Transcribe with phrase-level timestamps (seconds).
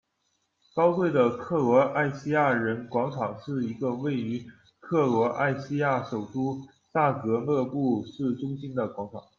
[0.73, 4.43] 高贵的克罗埃西亚人广场是一个位于
[4.79, 6.59] 克罗埃西亚首都
[6.91, 9.21] 萨格勒布市中心的广场。